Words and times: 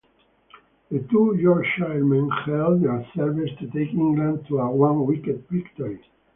The 0.89 0.97
two 1.11 1.35
Yorkshiremen 1.39 2.27
held 2.47 2.81
their 2.81 3.05
nerve 3.15 3.49
to 3.59 3.67
take 3.67 3.89
England 3.93 4.47
to 4.47 4.57
a 4.57 4.71
one-wicket 4.71 5.47
victory. 5.47 6.01